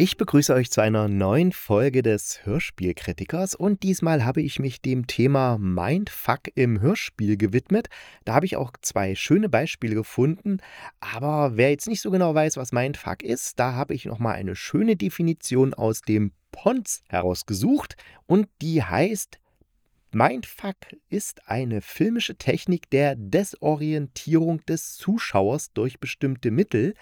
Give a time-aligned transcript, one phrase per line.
[0.00, 5.08] Ich begrüße euch zu einer neuen Folge des Hörspielkritikers und diesmal habe ich mich dem
[5.08, 7.88] Thema Mindfuck im Hörspiel gewidmet.
[8.24, 10.58] Da habe ich auch zwei schöne Beispiele gefunden,
[11.00, 14.54] aber wer jetzt nicht so genau weiß, was Mindfuck ist, da habe ich nochmal eine
[14.54, 17.96] schöne Definition aus dem Pons herausgesucht
[18.26, 19.40] und die heißt
[20.10, 20.76] Mindfuck
[21.10, 26.94] ist eine filmische Technik der Desorientierung des Zuschauers durch bestimmte Mittel,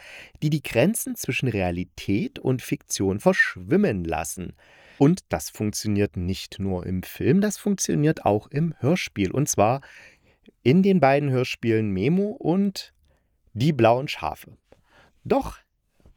[0.42, 4.55] die die Grenzen zwischen Realität und Fiktion verschwimmen lassen.
[4.98, 9.30] Und das funktioniert nicht nur im Film, das funktioniert auch im Hörspiel.
[9.30, 9.83] Und zwar
[10.64, 12.92] in den beiden Hörspielen Memo und
[13.52, 14.56] Die blauen Schafe.
[15.23, 15.58] Doch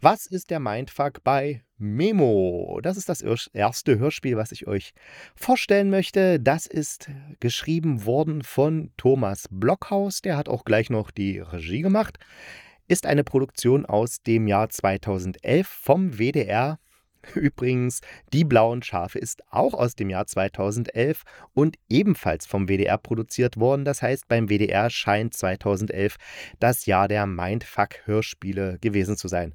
[0.01, 2.79] was ist der Mindfuck bei Memo?
[2.81, 4.93] Das ist das erste Hörspiel, was ich euch
[5.35, 6.39] vorstellen möchte.
[6.39, 7.09] Das ist
[7.41, 10.21] geschrieben worden von Thomas Blockhaus.
[10.21, 12.17] Der hat auch gleich noch die Regie gemacht.
[12.87, 16.79] Ist eine Produktion aus dem Jahr 2011 vom WDR
[17.35, 17.99] Übrigens,
[18.31, 23.83] Die blauen Schafe ist auch aus dem Jahr 2011 und ebenfalls vom WDR produziert worden.
[23.83, 26.15] Das heißt, beim WDR scheint 2011
[26.61, 29.53] das Jahr der Mindfuck-Hörspiele gewesen zu sein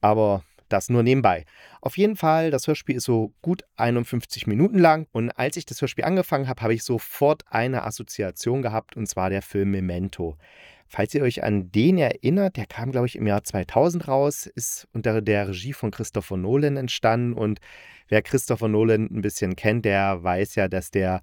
[0.00, 1.44] aber das nur nebenbei.
[1.80, 5.80] Auf jeden Fall, das Hörspiel ist so gut 51 Minuten lang und als ich das
[5.80, 10.36] Hörspiel angefangen habe, habe ich sofort eine Assoziation gehabt und zwar der Film Memento.
[10.88, 14.86] Falls ihr euch an den erinnert, der kam, glaube ich, im Jahr 2000 raus, ist
[14.92, 17.60] unter der Regie von Christopher Nolan entstanden und
[18.08, 21.22] wer Christopher Nolan ein bisschen kennt, der weiß ja, dass der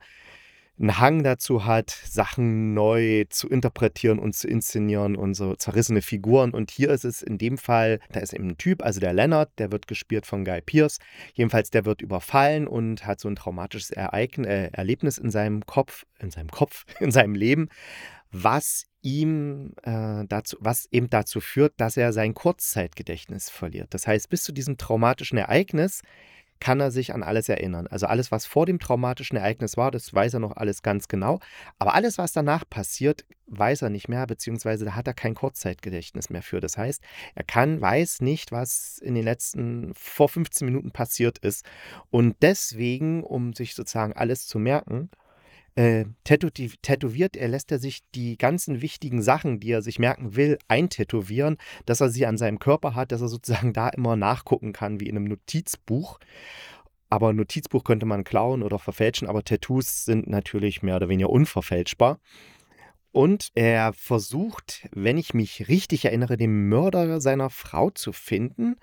[0.80, 6.52] einen Hang dazu hat, Sachen neu zu interpretieren und zu inszenieren und so zerrissene Figuren.
[6.52, 9.52] Und hier ist es in dem Fall, da ist eben ein Typ, also der Leonard,
[9.60, 10.98] der wird gespielt von Guy Pierce.
[11.34, 16.06] Jedenfalls, der wird überfallen und hat so ein traumatisches Ereignis, äh, Erlebnis in seinem Kopf,
[16.20, 17.70] in seinem Kopf, in seinem Leben,
[18.32, 23.94] was ihm äh, dazu, was eben dazu führt, dass er sein Kurzzeitgedächtnis verliert.
[23.94, 26.02] Das heißt, bis zu diesem traumatischen Ereignis
[26.64, 27.88] kann er sich an alles erinnern.
[27.88, 31.42] Also alles, was vor dem traumatischen Ereignis war, das weiß er noch alles ganz genau.
[31.78, 36.30] Aber alles, was danach passiert, weiß er nicht mehr, beziehungsweise da hat er kein Kurzzeitgedächtnis
[36.30, 36.62] mehr für.
[36.62, 37.04] Das heißt,
[37.36, 41.66] er kann, weiß nicht, was in den letzten vor 15 Minuten passiert ist.
[42.12, 45.10] Und deswegen, um sich sozusagen alles zu merken,
[45.76, 50.60] äh, tätowiert, er lässt er sich die ganzen wichtigen Sachen, die er sich merken will,
[50.68, 55.00] eintätowieren, dass er sie an seinem Körper hat, dass er sozusagen da immer nachgucken kann,
[55.00, 56.20] wie in einem Notizbuch.
[57.10, 61.30] Aber ein Notizbuch könnte man klauen oder verfälschen, aber Tattoos sind natürlich mehr oder weniger
[61.30, 62.20] unverfälschbar.
[63.12, 68.78] Und er versucht, wenn ich mich richtig erinnere, den Mörder seiner Frau zu finden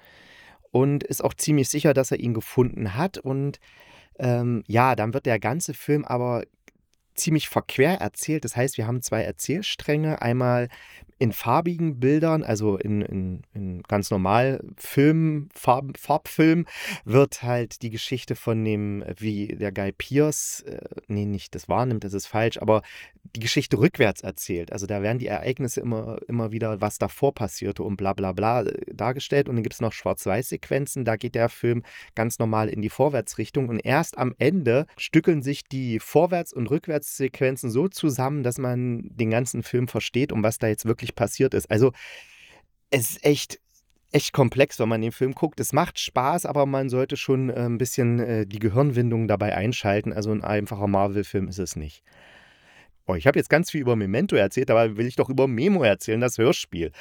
[0.71, 3.19] und ist auch ziemlich sicher, dass er ihn gefunden hat.
[3.19, 3.59] Und
[4.21, 6.45] ähm, ja, dann wird der ganze Film aber
[7.21, 8.45] ziemlich verquer erzählt.
[8.45, 10.23] Das heißt, wir haben zwei Erzählstränge.
[10.23, 10.69] Einmal
[11.21, 16.67] in farbigen Bildern, also in, in, in ganz normal Film, Farb, Farbfilm,
[17.05, 22.05] wird halt die Geschichte von dem, wie der Guy Pierce, äh, nee, nicht das wahrnimmt,
[22.05, 22.81] das ist falsch, aber
[23.37, 24.73] die Geschichte rückwärts erzählt.
[24.73, 28.63] Also da werden die Ereignisse immer, immer wieder, was davor passierte und bla bla bla
[28.63, 29.49] äh, dargestellt.
[29.49, 31.83] Und dann gibt es noch Schwarz-Weiß-Sequenzen, da geht der Film
[32.15, 33.69] ganz normal in die Vorwärtsrichtung.
[33.69, 39.31] Und erst am Ende stückeln sich die Vorwärts- und Rückwärtssequenzen so zusammen, dass man den
[39.31, 41.71] ganzen Film versteht, um was da jetzt wirklich passiert ist.
[41.71, 41.93] Also
[42.91, 43.61] es ist echt
[44.13, 45.61] echt komplex, wenn man den Film guckt.
[45.61, 50.13] Es macht Spaß, aber man sollte schon äh, ein bisschen äh, die Gehirnwindung dabei einschalten.
[50.13, 52.03] Also ein einfacher Marvel-Film ist es nicht.
[53.07, 55.83] Oh, ich habe jetzt ganz viel über Memento erzählt, aber will ich doch über Memo
[55.83, 56.93] erzählen, das Hörspiel.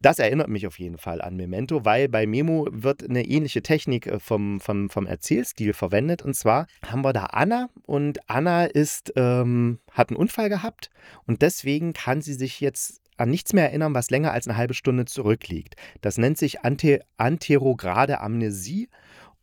[0.00, 4.06] Das erinnert mich auf jeden Fall an Memento, weil bei Memo wird eine ähnliche Technik
[4.06, 6.22] äh, vom, vom, vom Erzählstil verwendet.
[6.22, 10.90] Und zwar haben wir da Anna und Anna ist, ähm, hat einen Unfall gehabt
[11.26, 14.74] und deswegen kann sie sich jetzt an nichts mehr erinnern, was länger als eine halbe
[14.74, 15.74] Stunde zurückliegt.
[16.00, 18.88] Das nennt sich Ante anterograde Amnesie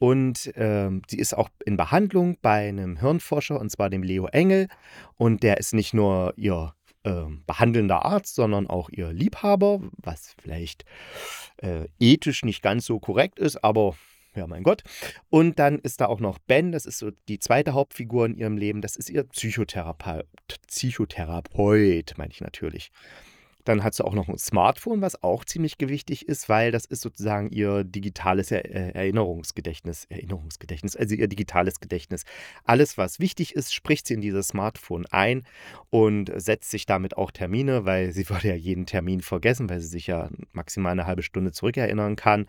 [0.02, 4.68] und ähm, sie ist auch in Behandlung bei einem Hirnforscher, und zwar dem Leo Engel.
[5.16, 6.74] Und der ist nicht nur ihr
[7.04, 10.86] äh, behandelnder Arzt, sondern auch ihr Liebhaber, was vielleicht
[11.58, 13.96] äh, ethisch nicht ganz so korrekt ist, aber
[14.34, 14.82] ja, mein Gott.
[15.30, 18.58] Und dann ist da auch noch Ben, das ist so die zweite Hauptfigur in ihrem
[18.58, 20.26] Leben, das ist ihr Psychotherapeut,
[20.68, 22.92] Psychotherapeut, meine ich natürlich.
[23.63, 27.02] Dann hat sie auch noch ein Smartphone, was auch ziemlich gewichtig ist, weil das ist
[27.02, 30.06] sozusagen ihr digitales äh, Erinnerungsgedächtnis.
[30.10, 32.25] Erinnerungsgedächtnis, also ihr digitales Gedächtnis.
[32.63, 35.44] Alles, was wichtig ist, spricht sie in dieses Smartphone ein
[35.90, 39.88] und setzt sich damit auch Termine, weil sie würde ja jeden Termin vergessen, weil sie
[39.88, 42.48] sich ja maximal eine halbe Stunde zurückerinnern kann.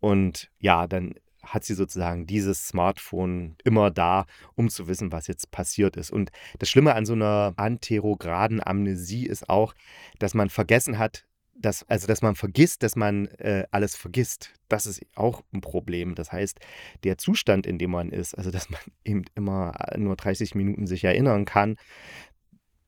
[0.00, 5.50] Und ja, dann hat sie sozusagen dieses Smartphone immer da, um zu wissen, was jetzt
[5.50, 6.10] passiert ist.
[6.10, 9.74] Und das Schlimme an so einer anterograden Amnesie ist auch,
[10.18, 14.52] dass man vergessen hat, dass, also dass man vergisst, dass man äh, alles vergisst.
[14.68, 16.14] Das ist auch ein Problem.
[16.14, 16.58] Das heißt,
[17.04, 21.04] der Zustand, in dem man ist, also dass man eben immer nur 30 Minuten sich
[21.04, 21.76] erinnern kann,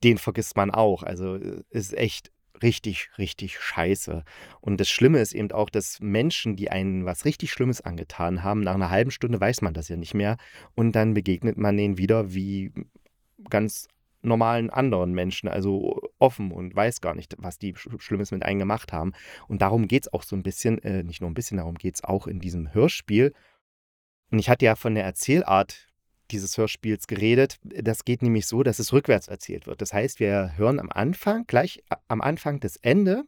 [0.03, 1.03] den vergisst man auch.
[1.03, 4.23] Also äh, ist echt richtig, richtig scheiße.
[4.61, 8.61] Und das Schlimme ist eben auch, dass Menschen, die einen was richtig Schlimmes angetan haben,
[8.61, 10.37] nach einer halben Stunde weiß man das ja nicht mehr.
[10.75, 12.71] Und dann begegnet man denen wieder wie
[13.49, 13.87] ganz
[14.23, 18.93] normalen anderen Menschen, also offen und weiß gar nicht, was die Schlimmes mit einem gemacht
[18.93, 19.11] haben.
[19.47, 21.95] Und darum geht es auch so ein bisschen, äh, nicht nur ein bisschen, darum geht
[21.95, 23.33] es auch in diesem Hörspiel.
[24.31, 25.87] Und ich hatte ja von der Erzählart
[26.31, 27.59] dieses Hörspiels geredet.
[27.63, 29.81] Das geht nämlich so, dass es rückwärts erzählt wird.
[29.81, 33.25] Das heißt, wir hören am Anfang, gleich am Anfang das Ende,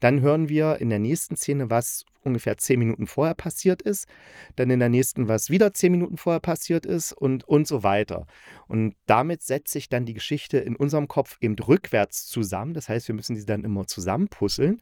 [0.00, 4.06] dann hören wir in der nächsten Szene, was ungefähr zehn Minuten vorher passiert ist,
[4.56, 8.26] dann in der nächsten, was wieder zehn Minuten vorher passiert ist und, und so weiter.
[8.66, 12.74] Und damit setzt sich dann die Geschichte in unserem Kopf eben rückwärts zusammen.
[12.74, 14.80] Das heißt, wir müssen sie dann immer zusammenpuzzeln.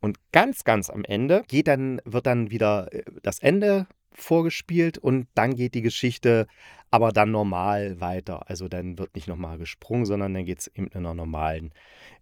[0.00, 3.86] Und ganz, ganz am Ende geht dann, wird dann wieder äh, das Ende
[4.16, 6.46] vorgespielt und dann geht die Geschichte
[6.94, 8.48] aber dann normal weiter.
[8.48, 11.72] Also dann wird nicht nochmal gesprungen, sondern dann geht es eben in einer normalen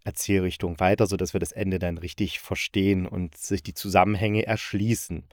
[0.02, 5.24] Erzählrichtung weiter, sodass wir das Ende dann richtig verstehen und sich die Zusammenhänge erschließen.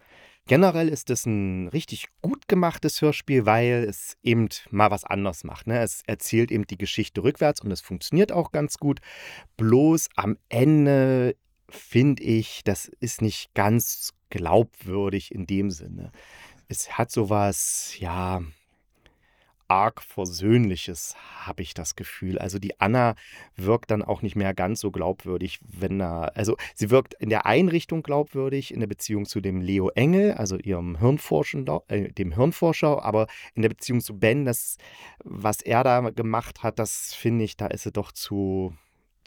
[0.46, 5.68] Generell ist es ein richtig gut gemachtes Hörspiel, weil es eben mal was anderes macht.
[5.68, 5.80] Ne?
[5.80, 9.00] Es erzählt eben die Geschichte rückwärts und es funktioniert auch ganz gut.
[9.56, 11.38] Bloß am Ende
[11.70, 16.12] finde ich, das ist nicht ganz glaubwürdig in dem Sinne
[16.70, 18.42] es hat sowas, ja,
[19.68, 22.40] arg Versöhnliches, habe ich das Gefühl.
[22.40, 23.16] Also die Anna
[23.56, 27.46] wirkt dann auch nicht mehr ganz so glaubwürdig, wenn er, also sie wirkt in der
[27.46, 33.04] Einrichtung glaubwürdig, in der Beziehung zu dem Leo Engel, also ihrem Hirnforscher, äh, dem Hirnforscher,
[33.04, 34.78] aber in der Beziehung zu Ben, das,
[35.24, 38.76] was er da gemacht hat, das finde ich, da ist sie doch zu,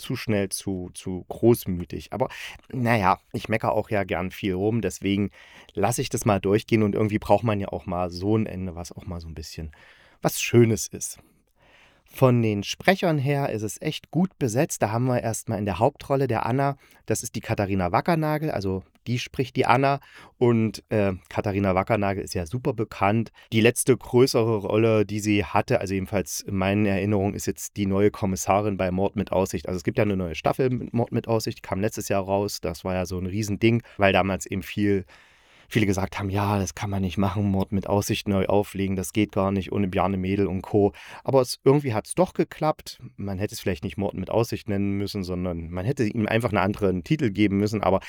[0.03, 2.13] zu schnell zu, zu großmütig.
[2.13, 2.29] Aber
[2.71, 5.31] naja, ich meckere auch ja gern viel rum, deswegen
[5.73, 8.75] lasse ich das mal durchgehen und irgendwie braucht man ja auch mal so ein Ende,
[8.75, 9.73] was auch mal so ein bisschen
[10.21, 11.19] was Schönes ist.
[12.05, 14.83] Von den Sprechern her ist es echt gut besetzt.
[14.83, 16.77] Da haben wir erstmal in der Hauptrolle der Anna,
[17.07, 20.01] das ist die Katharina Wackernagel, also die spricht die Anna.
[20.39, 23.31] Und äh, Katharina Wackernagel ist ja super bekannt.
[23.53, 27.87] Die letzte größere Rolle, die sie hatte, also jedenfalls in meinen Erinnerungen, ist jetzt die
[27.87, 29.69] neue Kommissarin bei Mord mit Aussicht.
[29.69, 32.23] Also es gibt ja eine neue Staffel mit Mord mit Aussicht, die kam letztes Jahr
[32.23, 32.61] raus.
[32.61, 35.05] Das war ja so ein Riesending, weil damals eben viel
[35.73, 39.13] viele gesagt haben, ja, das kann man nicht machen, Mord mit Aussicht neu auflegen, das
[39.13, 40.93] geht gar nicht ohne Bjarne Mädel und Co.
[41.25, 43.01] Aber es, irgendwie hat es doch geklappt.
[43.17, 46.51] Man hätte es vielleicht nicht Mord mit Aussicht nennen müssen, sondern man hätte ihm einfach
[46.51, 47.83] einen anderen Titel geben müssen.
[47.83, 48.01] Aber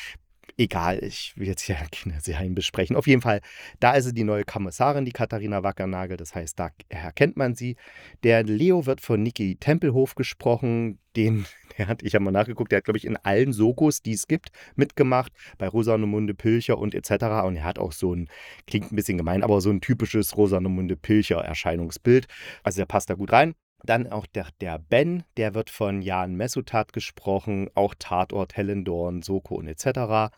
[0.57, 2.95] egal, ich will jetzt ja keine Serien besprechen.
[2.95, 3.41] Auf jeden Fall,
[3.79, 6.17] da ist sie die neue Kommissarin, die Katharina Wackernagel.
[6.17, 7.75] Das heißt, da erkennt man sie.
[8.23, 10.99] Der Leo wird von Niki Tempelhof gesprochen.
[11.15, 11.45] Den,
[11.77, 14.27] der hat, ich habe mal nachgeguckt, der hat, glaube ich, in allen Sokos, die es
[14.27, 15.31] gibt, mitgemacht.
[15.57, 17.45] Bei Rosamunde Pilcher und etc.
[17.45, 18.29] Und er hat auch so ein,
[18.67, 22.27] klingt ein bisschen gemein, aber so ein typisches Rosamunde Pilcher Erscheinungsbild.
[22.63, 23.55] Also der passt da gut rein.
[23.85, 29.55] Dann auch der, der Ben, der wird von Jan Messutat gesprochen, auch Tatort, Hellendorn, Soko
[29.55, 30.31] und etc.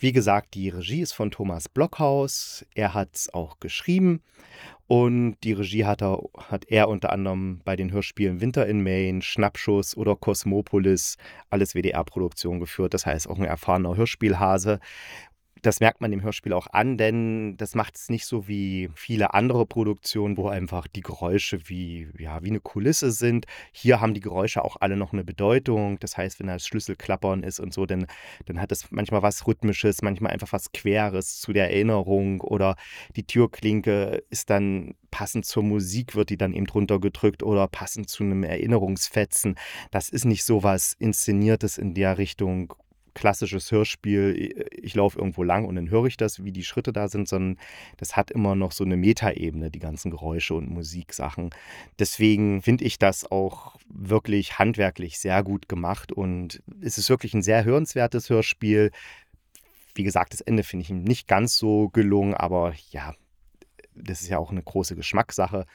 [0.00, 2.64] Wie gesagt, die Regie ist von Thomas Blockhaus.
[2.74, 4.22] Er hat es auch geschrieben.
[4.86, 9.20] Und die Regie hat er, hat er unter anderem bei den Hörspielen Winter in Maine,
[9.20, 11.18] Schnappschuss oder Cosmopolis,
[11.50, 12.94] alles WDR-Produktion geführt.
[12.94, 14.80] Das heißt, auch ein erfahrener Hörspielhase
[15.62, 19.34] das merkt man dem Hörspiel auch an, denn das macht es nicht so wie viele
[19.34, 23.46] andere Produktionen, wo einfach die Geräusche wie, ja, wie eine Kulisse sind.
[23.72, 25.98] Hier haben die Geräusche auch alle noch eine Bedeutung.
[25.98, 28.06] Das heißt, wenn das Schlüsselklappern ist und so, dann,
[28.46, 32.76] dann hat es manchmal was Rhythmisches, manchmal einfach was Queres zu der Erinnerung oder
[33.16, 38.08] die Türklinke ist dann passend zur Musik, wird die dann eben drunter gedrückt oder passend
[38.08, 39.56] zu einem Erinnerungsfetzen.
[39.90, 42.74] Das ist nicht so was Inszeniertes in der Richtung
[43.18, 47.08] klassisches Hörspiel, ich laufe irgendwo lang und dann höre ich das, wie die Schritte da
[47.08, 47.58] sind, sondern
[47.96, 51.50] das hat immer noch so eine Metaebene, die ganzen Geräusche und Musiksachen.
[51.98, 57.42] Deswegen finde ich das auch wirklich handwerklich sehr gut gemacht und es ist wirklich ein
[57.42, 58.92] sehr hörenswertes Hörspiel.
[59.94, 63.14] Wie gesagt, das Ende finde ich nicht ganz so gelungen, aber ja,
[63.96, 65.66] das ist ja auch eine große Geschmackssache.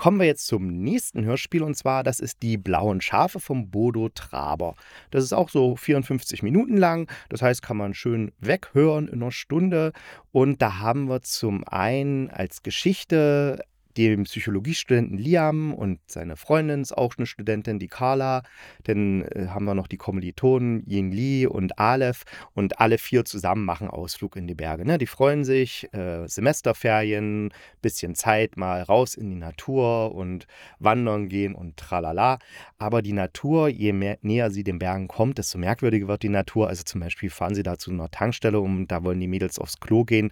[0.00, 4.08] Kommen wir jetzt zum nächsten Hörspiel und zwar, das ist Die blauen Schafe vom Bodo
[4.08, 4.74] Traber.
[5.10, 9.30] Das ist auch so 54 Minuten lang, das heißt, kann man schön weghören in einer
[9.30, 9.92] Stunde.
[10.32, 13.62] Und da haben wir zum einen als Geschichte
[13.96, 18.42] dem Psychologiestudenten Liam und seine Freundin ist auch eine Studentin, die Carla.
[18.84, 23.64] Dann äh, haben wir noch die Kommilitonen Yin Li und Aleph und alle vier zusammen
[23.64, 24.84] machen Ausflug in die Berge.
[24.84, 24.98] Ne?
[24.98, 30.46] Die freuen sich, äh, Semesterferien, bisschen Zeit mal raus in die Natur und
[30.78, 32.38] wandern gehen und tralala.
[32.78, 36.68] Aber die Natur, je mehr, näher sie den Bergen kommt, desto merkwürdiger wird die Natur.
[36.68, 39.80] Also zum Beispiel fahren sie da zu einer Tankstelle und da wollen die Mädels aufs
[39.80, 40.30] Klo gehen.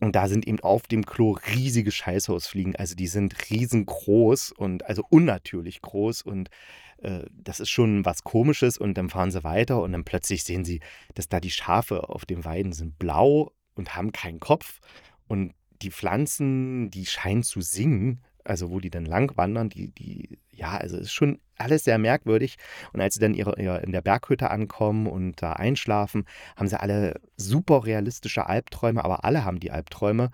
[0.00, 2.76] Und da sind eben auf dem Klo riesige Scheißhausfliegen.
[2.76, 6.22] Also die sind riesengroß und also unnatürlich groß.
[6.22, 6.50] Und
[6.98, 8.78] äh, das ist schon was Komisches.
[8.78, 10.80] Und dann fahren sie weiter und dann plötzlich sehen sie,
[11.14, 14.78] dass da die Schafe auf den Weiden sind blau und haben keinen Kopf.
[15.26, 20.38] Und die Pflanzen, die scheinen zu singen also wo die dann lang wandern, die, die,
[20.50, 22.56] ja, also ist schon alles sehr merkwürdig.
[22.92, 26.24] Und als sie dann ihre, ihre, in der Berghütte ankommen und da einschlafen,
[26.56, 30.30] haben sie alle super realistische Albträume, aber alle haben die Albträume.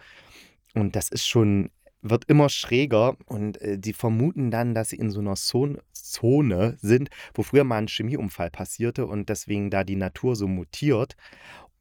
[0.74, 1.70] Und das ist schon,
[2.02, 6.76] wird immer schräger und äh, die vermuten dann, dass sie in so einer Zone, Zone
[6.80, 11.16] sind, wo früher mal ein Chemieunfall passierte und deswegen da die Natur so mutiert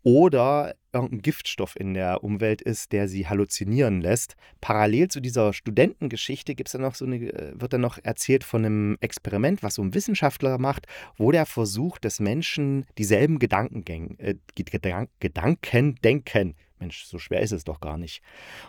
[0.04, 4.36] oder irgendein Giftstoff in der Umwelt ist, der sie halluzinieren lässt.
[4.62, 8.66] Parallel zu dieser Studentengeschichte gibt's dann noch so eine, äh, wird dann noch erzählt von
[8.66, 10.86] einem Experiment, was so ein Wissenschaftler macht,
[11.18, 14.36] wo der versucht, dass Menschen dieselben Gedankengänge, äh,
[15.20, 16.56] Gedanken denken.
[16.84, 18.22] Mensch, so schwer ist es doch gar nicht.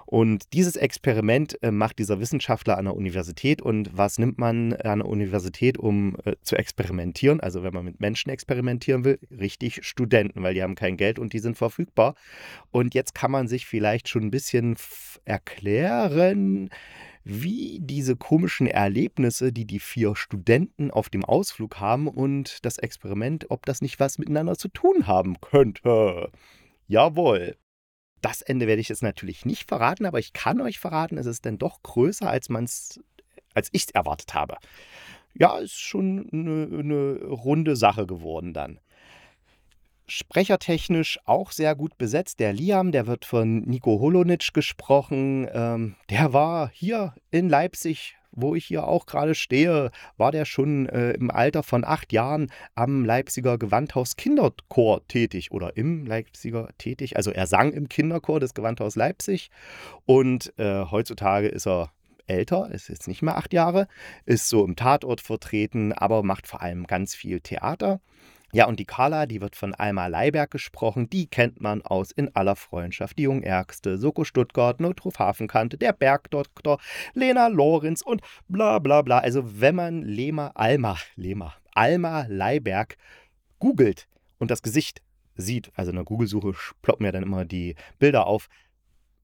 [0.07, 3.61] Und dieses Experiment äh, macht dieser Wissenschaftler an der Universität.
[3.61, 7.41] Und was nimmt man an der Universität, um äh, zu experimentieren?
[7.41, 11.33] Also wenn man mit Menschen experimentieren will, richtig Studenten, weil die haben kein Geld und
[11.33, 12.15] die sind verfügbar.
[12.71, 14.77] Und jetzt kann man sich vielleicht schon ein bisschen
[15.25, 16.71] erklären,
[17.25, 23.47] wie diese komischen Erlebnisse, die die vier Studenten auf dem Ausflug haben und das Experiment,
[23.49, 26.31] ob das nicht was miteinander zu tun haben könnte.
[26.87, 27.57] Jawohl.
[28.25, 31.45] Das Ende werde ich jetzt natürlich nicht verraten, aber ich kann euch verraten, es ist
[31.45, 32.99] dann doch größer, als man's,
[33.53, 34.57] als ich es erwartet habe.
[35.35, 38.81] Ja, ist schon eine, eine runde Sache geworden dann.
[40.07, 42.41] Sprechertechnisch auch sehr gut besetzt.
[42.41, 45.47] Der Liam, der wird von Nico Holonitsch gesprochen.
[45.53, 50.89] Ähm, der war hier in Leipzig wo ich hier auch gerade stehe, war der schon
[50.89, 57.17] äh, im Alter von acht Jahren am Leipziger Gewandhaus Kinderchor tätig oder im Leipziger tätig.
[57.17, 59.51] Also er sang im Kinderchor des Gewandhaus Leipzig
[60.07, 61.91] und äh, heutzutage ist er
[62.27, 63.87] älter, ist jetzt nicht mehr acht Jahre,
[64.25, 68.01] ist so im Tatort vertreten, aber macht vor allem ganz viel Theater.
[68.55, 72.37] Ja, und die Carla, die wird von Alma Leiberg gesprochen, die kennt man aus In
[72.37, 76.79] aller Freundschaft, die Jungärgste, Soko Stuttgart, Notruf Hafenkante, der Bergdoktor,
[77.15, 79.19] Lena Lorenz und bla bla bla.
[79.19, 82.97] Also wenn man Lema, Alma, Lema, Alma Leiberg
[83.59, 84.07] googelt
[84.39, 85.03] und das Gesicht
[85.35, 88.47] sieht, also in der Google-Suche ploppen ja dann immer die Bilder auf,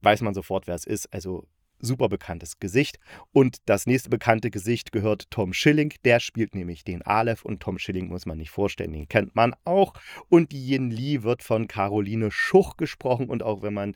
[0.03, 1.15] weiß man sofort, wer es ist.
[1.15, 1.47] Also
[1.81, 2.99] super bekanntes Gesicht.
[3.33, 5.93] Und das nächste bekannte Gesicht gehört Tom Schilling.
[6.05, 9.55] Der spielt nämlich den Aleph und Tom Schilling muss man nicht vorstellen, den kennt man
[9.65, 9.95] auch.
[10.29, 13.29] Und die Yin Li wird von Caroline Schuch gesprochen.
[13.29, 13.95] Und auch wenn man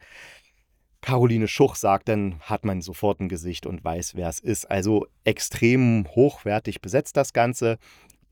[1.04, 4.70] Caroline Schuch sagt, dann hat man sofort ein Gesicht und weiß, wer es ist.
[4.70, 7.78] Also extrem hochwertig besetzt das Ganze.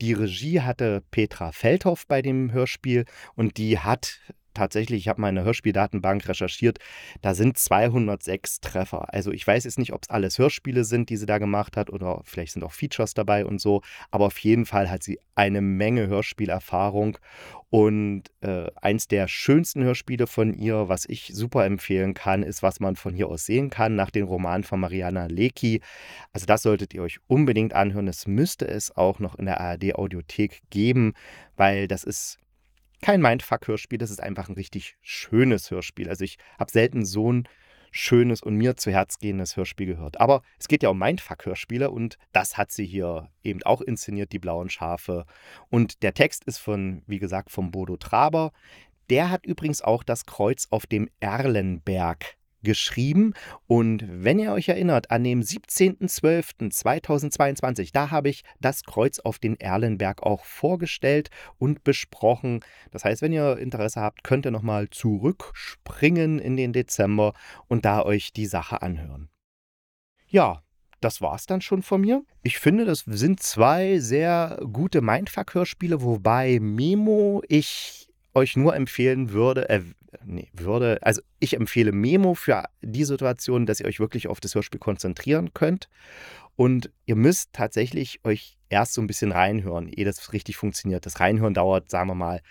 [0.01, 3.05] Die Regie hatte Petra Feldhoff bei dem Hörspiel
[3.35, 4.19] und die hat
[4.53, 6.79] tatsächlich, ich habe meine Hörspieldatenbank recherchiert,
[7.21, 9.13] da sind 206 Treffer.
[9.13, 11.89] Also ich weiß jetzt nicht, ob es alles Hörspiele sind, die sie da gemacht hat
[11.89, 13.81] oder vielleicht sind auch Features dabei und so,
[14.11, 17.17] aber auf jeden Fall hat sie eine Menge Hörspielerfahrung
[17.73, 22.79] und äh, eins der schönsten Hörspiele von ihr, was ich super empfehlen kann, ist, was
[22.79, 25.81] man von hier aus sehen kann, nach dem Roman von Mariana Lecki.
[26.33, 28.07] Also das solltet ihr euch unbedingt anhören.
[28.07, 31.13] Es müsste es auch noch in der ARD Audiothek geben,
[31.57, 32.37] weil das ist
[33.03, 36.09] kein Mindfuck-Hörspiel, das ist einfach ein richtig schönes Hörspiel.
[36.09, 37.47] Also ich habe selten so ein
[37.91, 40.19] schönes und mir zu Herz gehendes Hörspiel gehört.
[40.19, 44.39] Aber es geht ja um Mindfuck-Hörspiele und das hat sie hier eben auch inszeniert, die
[44.39, 45.25] blauen Schafe.
[45.69, 48.51] Und der Text ist von, wie gesagt, vom Bodo Traber.
[49.09, 53.33] Der hat übrigens auch das Kreuz auf dem Erlenberg geschrieben.
[53.67, 59.59] Und wenn ihr euch erinnert, an dem 17.12.2022, da habe ich das Kreuz auf den
[59.59, 62.61] Erlenberg auch vorgestellt und besprochen.
[62.91, 67.33] Das heißt, wenn ihr Interesse habt, könnt ihr nochmal zurückspringen in den Dezember
[67.67, 69.29] und da euch die Sache anhören.
[70.27, 70.63] Ja,
[71.03, 72.23] das war's dann schon von mir.
[72.43, 79.69] Ich finde, das sind zwei sehr gute Mindfuck-Hörspiele, wobei Memo ich euch nur empfehlen würde,
[80.25, 84.55] nee, würde, also ich empfehle Memo für die Situation, dass ihr euch wirklich auf das
[84.55, 85.89] Hörspiel konzentrieren könnt.
[86.55, 91.05] Und ihr müsst tatsächlich euch erst so ein bisschen reinhören, ehe das richtig funktioniert.
[91.05, 92.41] Das Reinhören dauert, sagen wir mal,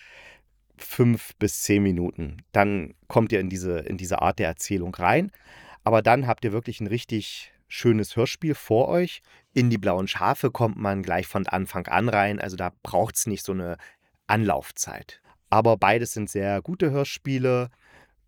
[0.76, 2.38] fünf bis zehn Minuten.
[2.52, 5.31] Dann kommt ihr in diese, in diese Art der Erzählung rein.
[5.85, 9.23] Aber dann habt ihr wirklich ein richtig schönes Hörspiel vor euch.
[9.54, 12.40] In die blauen Schafe kommt man gleich von Anfang an rein.
[12.40, 13.76] Also da braucht es nicht so eine
[14.26, 15.22] Anlaufzeit.
[15.52, 17.68] Aber beides sind sehr gute Hörspiele.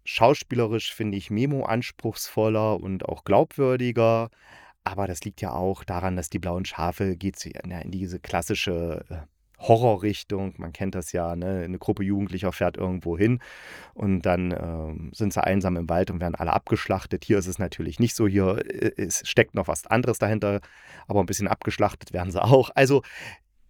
[0.04, 4.28] Schauspielerisch finde ich Memo anspruchsvoller und auch glaubwürdiger.
[4.84, 9.14] Aber das liegt ja auch daran, dass die blauen Schafe geht in diese klassische äh,
[9.58, 10.52] Horrorrichtung.
[10.58, 11.62] Man kennt das ja, ne?
[11.64, 13.40] eine Gruppe Jugendlicher fährt irgendwo hin
[13.94, 17.24] und dann ähm, sind sie einsam im Wald und werden alle abgeschlachtet.
[17.24, 18.28] Hier ist es natürlich nicht so.
[18.28, 20.60] Hier äh, es steckt noch was anderes dahinter,
[21.06, 22.68] aber ein bisschen abgeschlachtet werden sie auch.
[22.74, 23.00] Also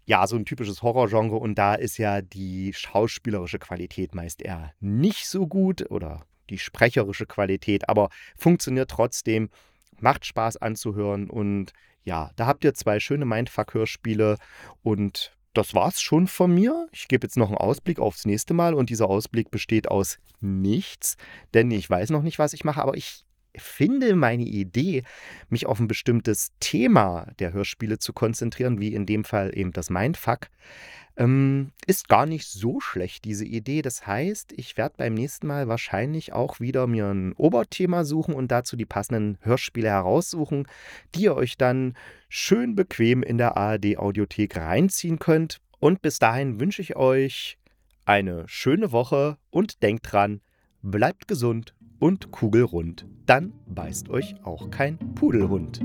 [0.07, 5.29] ja, so ein typisches Horrorgenre und da ist ja die schauspielerische Qualität meist eher nicht
[5.29, 9.49] so gut oder die sprecherische Qualität, aber funktioniert trotzdem,
[10.01, 11.73] macht Spaß anzuhören und
[12.05, 14.37] ja, da habt ihr zwei schöne Mindfuck-Hörspiele
[14.83, 16.89] und das war's schon von mir.
[16.93, 21.17] Ich gebe jetzt noch einen Ausblick aufs nächste Mal und dieser Ausblick besteht aus nichts,
[21.55, 23.24] denn ich weiß noch nicht, was ich mache, aber ich
[23.57, 25.03] finde meine Idee,
[25.49, 29.91] mich auf ein bestimmtes Thema der Hörspiele zu konzentrieren, wie in dem Fall eben das
[29.91, 30.49] Mindfuck,
[31.17, 33.83] ähm, ist gar nicht so schlecht, diese Idee.
[33.83, 38.51] Das heißt, ich werde beim nächsten Mal wahrscheinlich auch wieder mir ein Oberthema suchen und
[38.51, 40.67] dazu die passenden Hörspiele heraussuchen,
[41.15, 41.97] die ihr euch dann
[42.29, 45.61] schön bequem in der ARD Audiothek reinziehen könnt.
[45.79, 47.59] Und bis dahin wünsche ich euch
[48.07, 50.41] eine schöne Woche und denkt dran,
[50.83, 53.07] bleibt gesund und kugelrund.
[53.25, 55.81] Dann beißt euch auch kein Pudelhund.